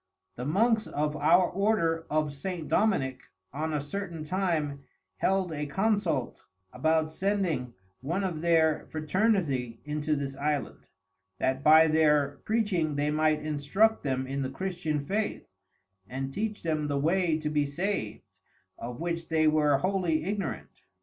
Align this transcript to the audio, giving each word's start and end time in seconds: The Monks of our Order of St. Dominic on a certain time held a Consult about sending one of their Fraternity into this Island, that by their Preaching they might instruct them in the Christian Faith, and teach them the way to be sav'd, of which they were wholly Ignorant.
The 0.35 0.45
Monks 0.45 0.87
of 0.87 1.15
our 1.15 1.47
Order 1.51 2.07
of 2.09 2.33
St. 2.33 2.67
Dominic 2.67 3.19
on 3.53 3.71
a 3.71 3.79
certain 3.79 4.23
time 4.23 4.83
held 5.17 5.51
a 5.53 5.67
Consult 5.67 6.47
about 6.73 7.11
sending 7.11 7.75
one 7.99 8.23
of 8.23 8.41
their 8.41 8.87
Fraternity 8.89 9.79
into 9.85 10.15
this 10.15 10.35
Island, 10.35 10.87
that 11.37 11.63
by 11.63 11.85
their 11.85 12.39
Preaching 12.45 12.95
they 12.95 13.11
might 13.11 13.41
instruct 13.41 14.01
them 14.01 14.25
in 14.25 14.41
the 14.41 14.49
Christian 14.49 15.05
Faith, 15.05 15.47
and 16.09 16.33
teach 16.33 16.63
them 16.63 16.87
the 16.87 16.97
way 16.97 17.37
to 17.37 17.51
be 17.51 17.67
sav'd, 17.67 18.23
of 18.79 18.99
which 18.99 19.29
they 19.29 19.47
were 19.47 19.77
wholly 19.77 20.25
Ignorant. 20.25 20.81